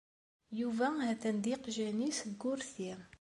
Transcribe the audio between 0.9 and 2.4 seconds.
ha-t-an d yiqjan-is